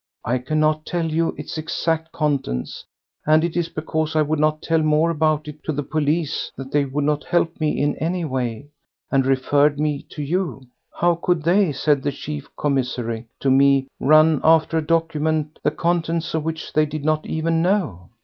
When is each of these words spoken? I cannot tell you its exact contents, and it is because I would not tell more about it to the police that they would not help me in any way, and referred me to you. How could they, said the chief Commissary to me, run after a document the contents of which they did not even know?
I 0.25 0.39
cannot 0.39 0.87
tell 0.87 1.05
you 1.05 1.35
its 1.37 1.59
exact 1.59 2.11
contents, 2.11 2.85
and 3.27 3.43
it 3.43 3.55
is 3.55 3.69
because 3.69 4.15
I 4.15 4.23
would 4.23 4.39
not 4.39 4.63
tell 4.63 4.81
more 4.81 5.11
about 5.11 5.47
it 5.47 5.63
to 5.65 5.71
the 5.71 5.83
police 5.83 6.51
that 6.57 6.71
they 6.71 6.85
would 6.85 7.03
not 7.03 7.23
help 7.23 7.59
me 7.59 7.79
in 7.79 7.95
any 7.97 8.25
way, 8.25 8.69
and 9.11 9.23
referred 9.27 9.79
me 9.79 10.01
to 10.09 10.23
you. 10.23 10.63
How 10.91 11.13
could 11.13 11.43
they, 11.43 11.71
said 11.71 12.01
the 12.01 12.11
chief 12.11 12.49
Commissary 12.55 13.27
to 13.41 13.51
me, 13.51 13.85
run 13.99 14.41
after 14.43 14.75
a 14.79 14.83
document 14.83 15.59
the 15.61 15.69
contents 15.69 16.33
of 16.33 16.41
which 16.43 16.73
they 16.73 16.87
did 16.87 17.05
not 17.05 17.27
even 17.27 17.61
know? 17.61 18.09